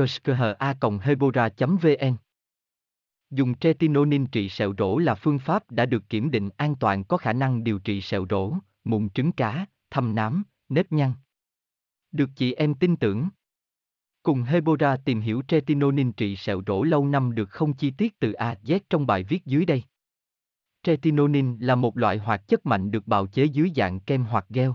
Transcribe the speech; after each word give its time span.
kushkha.hebora.vn 0.00 2.14
Dùng 3.30 3.54
tretinoin 3.54 4.26
trị 4.26 4.48
sẹo 4.48 4.74
rỗ 4.78 4.98
là 4.98 5.14
phương 5.14 5.38
pháp 5.38 5.70
đã 5.70 5.86
được 5.86 6.08
kiểm 6.08 6.30
định 6.30 6.50
an 6.56 6.74
toàn 6.80 7.04
có 7.04 7.16
khả 7.16 7.32
năng 7.32 7.64
điều 7.64 7.78
trị 7.78 8.00
sẹo 8.00 8.26
rỗ, 8.30 8.54
mụn 8.84 9.10
trứng 9.10 9.32
cá, 9.32 9.66
thâm 9.90 10.14
nám, 10.14 10.42
nếp 10.68 10.92
nhăn. 10.92 11.12
Được 12.12 12.30
chị 12.36 12.52
em 12.52 12.74
tin 12.74 12.96
tưởng. 12.96 13.28
Cùng 14.22 14.42
Hebora 14.42 14.96
tìm 14.96 15.20
hiểu 15.20 15.42
tretinoin 15.48 16.12
trị 16.12 16.36
sẹo 16.36 16.62
rỗ 16.66 16.82
lâu 16.82 17.06
năm 17.06 17.34
được 17.34 17.50
không 17.50 17.72
chi 17.72 17.90
tiết 17.90 18.18
từ 18.18 18.32
A 18.32 18.54
Z 18.62 18.80
trong 18.90 19.06
bài 19.06 19.24
viết 19.24 19.44
dưới 19.44 19.64
đây. 19.64 19.82
Tretinoin 20.82 21.58
là 21.58 21.74
một 21.74 21.96
loại 21.96 22.18
hoạt 22.18 22.48
chất 22.48 22.66
mạnh 22.66 22.90
được 22.90 23.06
bào 23.06 23.26
chế 23.26 23.44
dưới 23.44 23.72
dạng 23.76 24.00
kem 24.00 24.24
hoặc 24.24 24.46
gel. 24.48 24.70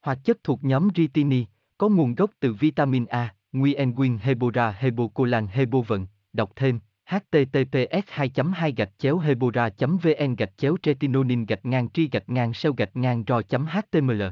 Hoạt 0.00 0.18
chất 0.24 0.38
thuộc 0.44 0.64
nhóm 0.64 0.88
Ritini, 0.96 1.46
có 1.78 1.88
nguồn 1.88 2.14
gốc 2.14 2.30
từ 2.40 2.52
vitamin 2.52 3.04
A, 3.04 3.34
Nguyen 3.52 3.92
Quyên 3.92 4.18
Hebora 4.18 4.70
Hebocolan 4.70 5.46
Hebovận, 5.46 6.06
đọc 6.32 6.52
thêm 6.56 6.80
https 7.06 8.06
2 8.08 8.30
2 8.54 8.72
gạch 8.72 8.90
chéo 8.98 9.18
hebora 9.18 9.68
vn 9.78 10.34
gạch 10.38 10.58
chéo 10.58 10.76
tretinonin 10.82 11.46
gạch 11.46 11.64
ngang 11.64 11.90
tri 11.90 12.08
gạch 12.12 12.28
ngang 12.28 12.54
seo 12.54 12.72
gạch 12.72 12.96
ngang 12.96 13.24
ro 13.26 13.40
html 13.50 14.22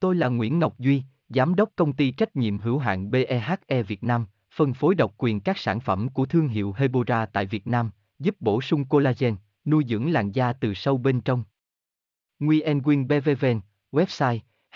Tôi 0.00 0.14
là 0.16 0.28
Nguyễn 0.28 0.58
Ngọc 0.58 0.78
Duy, 0.78 1.02
Giám 1.28 1.54
đốc 1.54 1.70
công 1.76 1.92
ty 1.92 2.10
trách 2.10 2.36
nhiệm 2.36 2.58
hữu 2.58 2.78
hạn 2.78 3.10
BEHE 3.10 3.82
Việt 3.82 4.04
Nam, 4.04 4.26
phân 4.54 4.74
phối 4.74 4.94
độc 4.94 5.14
quyền 5.18 5.40
các 5.40 5.58
sản 5.58 5.80
phẩm 5.80 6.08
của 6.08 6.26
thương 6.26 6.48
hiệu 6.48 6.74
Hebora 6.76 7.26
tại 7.26 7.46
Việt 7.46 7.66
Nam, 7.66 7.90
giúp 8.18 8.36
bổ 8.40 8.60
sung 8.60 8.84
collagen, 8.84 9.36
nuôi 9.64 9.84
dưỡng 9.88 10.12
làn 10.12 10.32
da 10.32 10.52
từ 10.52 10.74
sâu 10.74 10.98
bên 10.98 11.20
trong. 11.20 11.44
Nguyen 12.38 12.82
Quyên 12.82 13.08
BVVN, 13.08 13.60
website 13.92 14.38